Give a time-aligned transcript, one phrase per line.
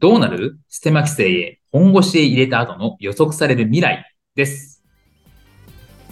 [0.00, 0.58] どうなる？
[0.68, 1.60] ステマ規制へ。
[1.70, 4.82] 本腰へ入れた後の予測される未来です。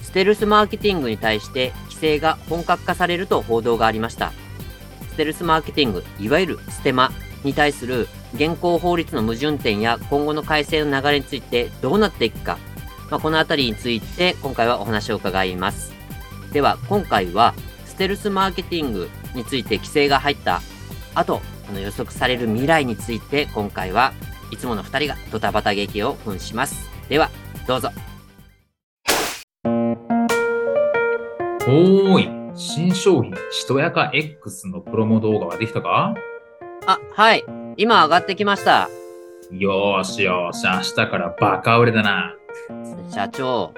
[0.00, 4.32] ステルスマーケティングに対して規制が本格化されると報道がありました。
[5.10, 7.10] ステルスマーケティングいわゆるステマ
[7.44, 12.58] に対する現行法律の矛盾点や今後の改正の流れについてどうなっていくか、
[13.10, 15.92] まあ、このあたりについて今回はお話を伺います。
[16.52, 20.62] では今回はステルスマーケティングについて規制が入った
[21.14, 24.12] 後あの予測される未来について今回は
[24.50, 26.90] いつもの2人がドタバタ劇を扮します。
[27.08, 27.30] では
[27.66, 27.88] どうぞ。
[31.66, 36.14] おーい新商品しとやか X のプロモ動画はできたか？
[36.86, 37.42] あはい。
[37.78, 38.90] 今上がってきました。
[39.50, 42.34] よーしよーし明日からバカ売れだな。
[43.10, 43.72] 社長。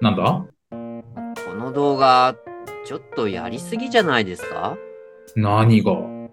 [0.00, 0.44] なんだ？
[0.70, 2.36] この動画
[2.86, 4.76] ちょっとやりすぎじゃないですか？
[5.34, 5.90] 何が？
[5.94, 6.23] うん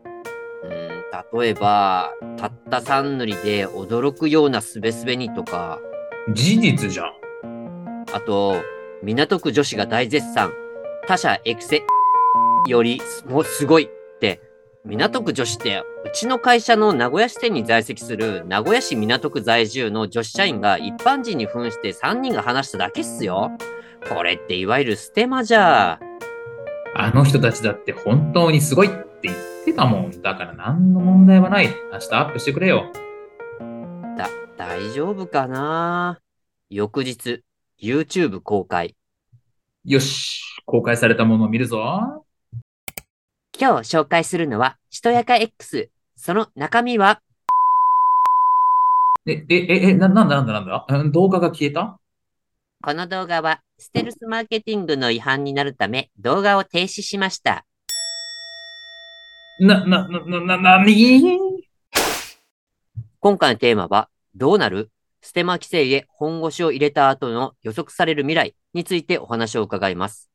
[1.34, 5.80] 例えばたった3塗りで驚くようなすべすべにとか。
[6.34, 8.06] 事実じゃん。
[8.14, 8.56] あと
[9.04, 10.54] 港区女子が大絶賛。
[11.08, 11.84] 他社エクセ
[12.68, 13.86] よりもうすごい。
[13.86, 14.40] って
[14.86, 23.52] 港区女子ってうちの会社の名古屋支店に在籍する名古屋市港区在住の女子社員が一般人に扮して3人が話しただけっすよ。
[24.10, 26.00] これっていわゆるステマじゃ。
[26.96, 30.22] あの人たちだって本当にすごいって言ってたもん。
[30.22, 31.68] だから何の問題はない。
[31.68, 32.92] 明日アップしてくれよ。
[34.18, 36.20] だ大丈夫かな？
[36.70, 37.44] 翌日
[37.82, 38.96] YouTube 公開
[39.86, 40.44] よし。
[40.66, 42.26] 公開されたものを見るぞ。
[43.60, 45.90] 今日紹介するのは、しとやか X。
[46.16, 47.22] その中身は、
[49.26, 50.86] え、え、え、え、な、なんだなんだなんだ？
[50.90, 52.00] うん動画が消えた？
[52.84, 57.66] この動画は、ステルスマーケティングの違反になるため、動画を停止しました。
[59.64, 61.40] な、な、な、な、な、なに
[63.20, 64.90] 今回のテーマは、どうなる？
[65.22, 70.32] ステマ規制へ本腰を入れた後の予測される未来についてお話を伺います。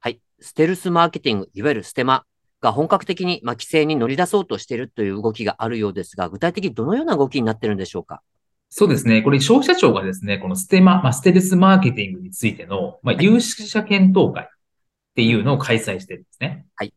[0.00, 0.20] はい。
[0.40, 2.24] ステルスマーケティング、いわゆるステマ
[2.62, 8.22] が本格的にまあ規制に乗り出そうとしているという動きがあるようですが、具体的にどのような動きになっているんでしょうか？
[8.70, 9.20] そうですね。
[9.20, 14.46] これ消費者庁がですね、このステマ、まあ、ステルスマーケティングについての、まあ、有識者検討会っ
[15.14, 16.64] ていうのを開催してるんですね。
[16.74, 16.94] はい。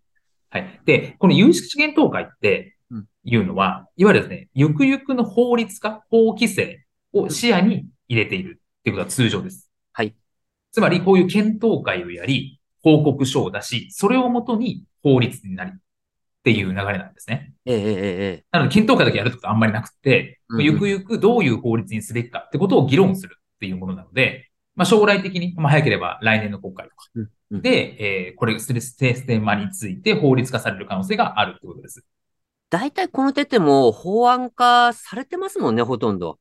[0.50, 0.82] はい。
[0.86, 9.70] で、この有識者検討会ってうんいうのは、いわゆるですね、ゆくゆくの法律化、法規制を視野に入れているっていうことが通常です。
[9.94, 10.16] はい。
[10.72, 15.74] つまり、こういう検討会をやり、報告書を出し、それをもとに法律になりっ
[16.44, 17.54] ていう流れなんですね。
[17.66, 17.94] えええええ
[18.42, 18.46] え。
[18.52, 24.49] なので、検討会だけやるってことはあんまりなくて、うんうんゆくゆくどういう法律にすべきかってことを議論するっていうものなので、
[24.80, 32.06] まあ、将来的に、まあ、早ければ来年の国会とかうんうんで、えーこれ、ステステステマについて法律化される可能性があるってことです。
[32.70, 36.40] 大体この手ってもう法案化されてますもんね、ほとんど。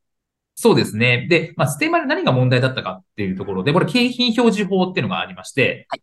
[0.55, 1.27] そうですね。
[1.29, 6.03] で、まあ、ステマで何が問題だったかっていうところで、これ、景品表示法っていうのがありまして、はい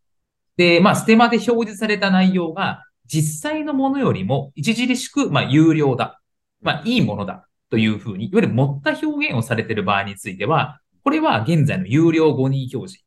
[0.57, 6.21] で、まあ、ステマで表示された内容が、実際のものよりも著しく、まあ、有料だ。
[6.61, 7.47] まあ、いいものだ。
[7.69, 13.05] というふうに、いわゆる持った表現をされている場合については、これは現在の有料誤認表示。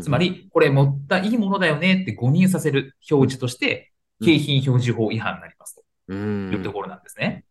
[0.00, 3.90] つまり、これ持ったいいものだよねって誤認させる表示として、
[4.24, 7.44] 景品表示法違反になりますうとん、いうところなんですね。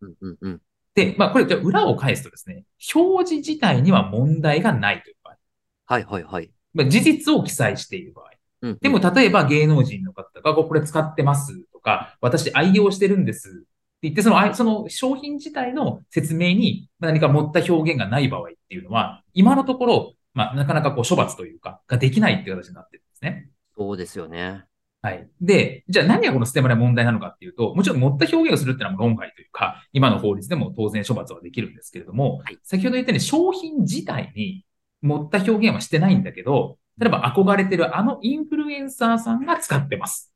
[0.94, 5.36] で、まあ、これ、裏を返すとですね、表示自体には問題がないという場合。
[5.84, 6.50] はいはいはい。
[6.72, 8.30] まあ、事実を記載している場合。
[8.62, 13.64] うん、でも、例えば芸能人の方がこれ使ってますとか、私愛用してるんです
[14.02, 23.50] 言って、そのあい、その商品自体の説明に何か持った表現がない場合っていうのは、今のところ、まあ、なかなかこう処罰というか、ができないっていう形になってるんですね。
[23.76, 24.64] そうですよね。
[25.02, 25.28] はい。
[25.40, 34.64] で、じゃあ何がこのステマで問題なのかっていうと、もちろん持った表現をするっていうのは論外というか、今の法律でも当然処罰はできるんですけれども、はい先ほど言ったように商品自体に
[35.00, 40.34] 持った表現はしてないんだけど、例えば憧れてるあのインフルエンサーさんが使ってます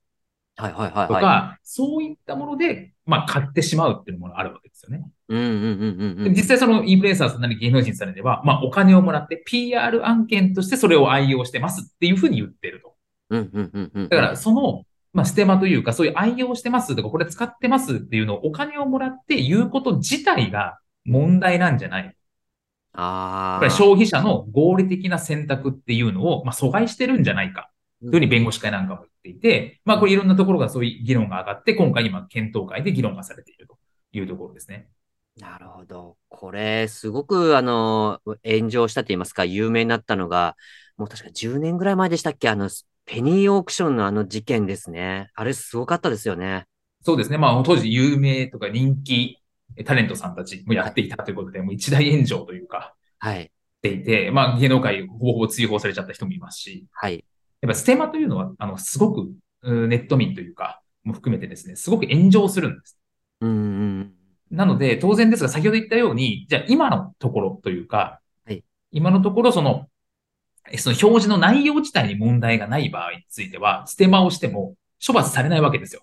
[0.57, 5.07] はいはいはいとか、はそういったもので、まあ買ってしまうっていうものがあるわけですよね。
[5.29, 5.35] い。
[5.35, 6.25] うんうんうんうんうん。
[6.25, 12.95] で実際そのインフルエンサーさんなり芸能人さんでは、まあお金をもらって PR 案件としてそれを愛用してますっていうふうに言ってると。
[13.31, 14.09] うんうんうんうん。
[14.09, 22.17] だから、その、まあ、ステマというか、そういう愛用してますとか、これ使ってますっていうのをお金をもらって言うこと自体が、問題なんじゃない
[22.95, 23.59] ああ。
[23.59, 27.71] これ消費者の合理的な選択っていうのを、まあ、阻害してるんじゃないか。
[28.05, 33.79] というふうに弁護士会なんかも言っていて、まあこれいろんなところがそういう議論が上がって、今回今検討会で議論がされていると
[34.13, 34.89] いうところですね。
[35.41, 36.17] なるほど。
[36.29, 40.57] これ、すごく、あの、炎上したと言いますか、有名になったのが、
[40.97, 42.49] もう確か10年ぐらい前でしたっけ？
[42.49, 42.71] あの、
[43.05, 45.31] ペニーオークションのあの事件ですね。
[45.35, 46.67] あれすごかったですよね。
[47.03, 47.39] そうですね。
[47.39, 49.39] まあ当時有名とか人気
[49.85, 53.45] タレントさんたちもやっていたということで、もう一大炎上というか、はい。
[53.45, 53.51] し
[53.83, 57.25] ていて、まあ芸能界ほぼほぼ追放されちゃった人もいますし、はい。
[57.65, 59.33] やっぱステマというのは、あの、すごく、
[59.63, 62.99] うネット民というか、も含めてですね、すごく炎上するんです。
[63.41, 63.55] うんう
[64.01, 64.13] ん。
[64.51, 69.87] なので、当然ですが、先ほど言ったように、じゃあ今のところというか、はい今のところ、その、
[70.71, 74.75] えその表示の内容自体に問題がない場合については、ステマをしても
[75.05, 76.03] 処罰されないわけですよ。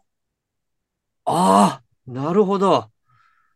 [1.25, 2.79] ああ、なるほど。
[2.79, 2.89] っ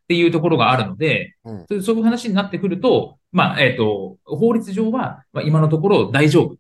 [0.08, 6.58] ていうところがあるので、うんそういう話になってくると、まあ、えっ、と、法律上は、まあ、今のところ大丈夫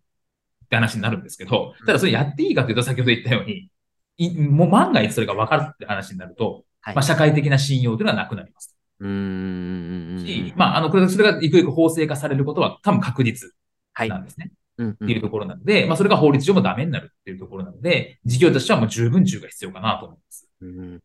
[0.65, 3.69] って話になるんですけど、ただそれやっていいかというと、先ほど言ったように、
[4.17, 8.75] いもう万が一それが分かるって話になると、はいまあ、社会的な信用というのはなくなります。
[8.99, 10.25] うーん。
[10.25, 13.51] し、まあ、あの、これ、それがいくいく法制化されることは多分確実
[13.93, 14.09] はい。
[14.09, 14.51] なんですね。
[14.77, 20.49] うんうんっていうところなので、まあ、それが法律上もダメになるっていうところなので、事業としてはもう十分注意が必要かなと思います。
[20.61, 20.99] うん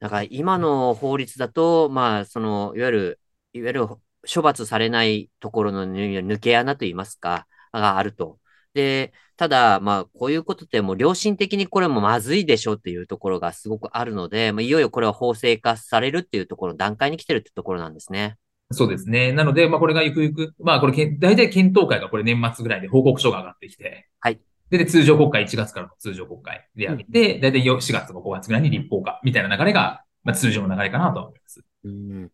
[0.00, 3.20] だから今の法律だと、まあ、その、いわゆる、
[3.52, 3.86] いわゆる
[4.34, 8.38] 処罰されないところの抜抜け穴といいますか、があると。
[8.74, 18.36] で、ただ、まあ、こういうことってもう良心的にこれもまずいでしょっていうところがすごくあるので、まあ、いよいよこれは法制化されるっていうところ、段階に来てるってところなんですね。
[18.70, 19.32] そうですね。
[19.32, 24.40] なので、まあ、これがゆくゆく、まあ、これ大体検討会がこれ年末ぐらいで報告書が上がってきて、はい。
[24.70, 31.62] で、で通常国会1月からの通常国会でやって、大体4月とか5月ぐらいに立法化みたいな流れが、まあ、通常の流れかなとは思います。
[31.84, 32.30] うん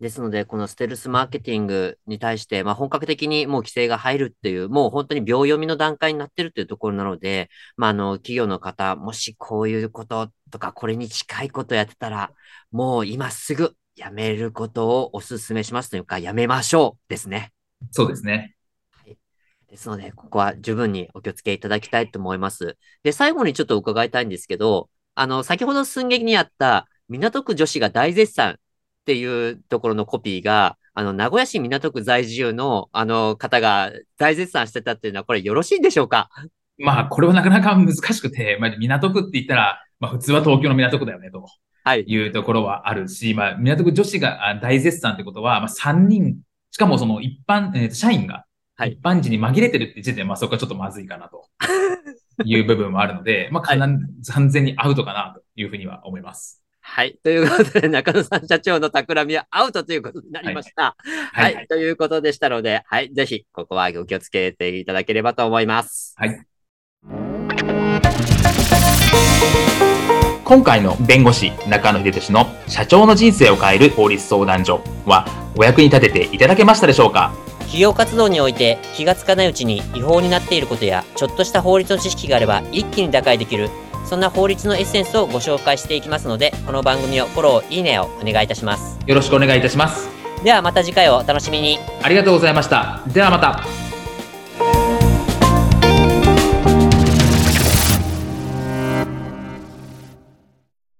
[0.00, 12.32] ですので、このステルスマーケティングに対して、まあ、本格的にもう規制が入るっていう、もう本当に秒読みの段階になってるっていうところなので、まあ、あの、企業の方、もしこういうこととか、これに近いことやってたら、
[12.70, 17.52] もう今すぐやめることをお勧めしますというか、やめましょうですね。
[17.90, 18.54] そうですね。
[19.68, 22.76] ですので、ここは十分にお気をつけいただきたいと思います。
[23.02, 28.58] で、最後にちょっと伺いたいんですけど、あの、先ほど寸劇にあった、港区女子が大絶賛
[29.06, 36.28] っていうところのコピーが、あの、名古屋市港区在住の、あの、方が大絶賛してたっていうのは、これよろしいんでしょうか？
[36.78, 41.46] まあ、これはなかなか難しくて、まあ、港区って言ったら、まあ、普通は東京の港区だよね、と
[41.84, 42.04] はい。
[42.06, 46.40] いうところはあるし、まあ、港区女子があ大絶賛ってことは、まあ、3人、
[46.72, 48.44] しかもその一般、えーと社員が、
[48.76, 51.46] はい一般人に紛れてるって時点で、まあ、そこはちょっとまずいかなと
[52.44, 56.62] いう部分もあるので、まあ、完全にアウトかなというふうには思います。
[56.88, 57.18] はい。
[57.22, 60.96] ということで、中野さん社長の企みはアウトということになりました。
[61.32, 61.54] はい。
[61.54, 61.66] はい。
[61.66, 63.12] ということでしたので、はい。
[63.12, 66.14] ぜひ、ここはお気をつけていただければと思います。
[66.16, 66.40] はい。
[70.44, 77.34] 今回の弁護士中野秀俊の社長の人生を変える法律相談所はお役に立てていただけましたでしょうか？
[77.58, 83.70] 企業活動において気がつかないうちに違法になっていることやちょっとした法律の知識があれば一気に打開できる
[84.06, 90.16] そんな法律のエッセンスをご紹介していきますのでこの番組をフォローいいねをお願いいたしますよろしくお願いいたします。
[90.44, 93.02] ではまた次回をお楽しみにありがとうございました。
[93.08, 93.75] ではまた。